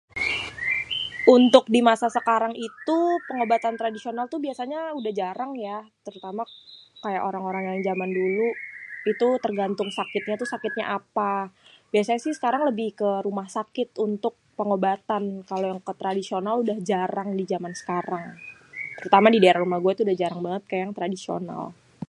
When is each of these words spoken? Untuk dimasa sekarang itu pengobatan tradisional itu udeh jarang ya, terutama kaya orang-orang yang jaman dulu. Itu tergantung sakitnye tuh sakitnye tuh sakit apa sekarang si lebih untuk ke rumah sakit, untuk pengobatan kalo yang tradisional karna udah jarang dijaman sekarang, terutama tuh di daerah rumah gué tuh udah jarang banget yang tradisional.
Untuk 1.37 1.63
dimasa 1.75 2.07
sekarang 2.17 2.53
itu 2.67 2.97
pengobatan 3.29 3.73
tradisional 3.79 4.25
itu 4.25 4.37
udeh 4.99 5.13
jarang 5.21 5.51
ya, 5.67 5.77
terutama 6.05 6.41
kaya 7.03 7.19
orang-orang 7.29 7.63
yang 7.69 7.79
jaman 7.89 8.09
dulu. 8.19 8.49
Itu 9.11 9.27
tergantung 9.45 9.89
sakitnye 9.97 10.35
tuh 10.41 10.49
sakitnye 10.53 10.83
tuh 10.85 10.93
sakit 10.93 10.93
apa 10.97 11.33
sekarang 12.37 12.61
si 12.63 12.67
lebih 12.69 12.89
untuk 12.89 12.97
ke 13.01 13.11
rumah 13.27 13.49
sakit, 13.55 13.89
untuk 14.07 14.33
pengobatan 14.59 15.23
kalo 15.49 15.63
yang 15.71 15.79
tradisional 16.01 16.53
karna 16.57 16.61
udah 16.63 16.77
jarang 16.89 17.29
dijaman 17.39 17.73
sekarang, 17.81 18.25
terutama 18.97 19.25
tuh 19.29 19.33
di 19.35 19.39
daerah 19.43 19.61
rumah 19.63 19.79
gué 19.83 19.91
tuh 19.99 20.03
udah 20.07 20.17
jarang 20.21 20.41
banget 20.45 20.63
yang 20.83 20.91
tradisional. 20.97 21.65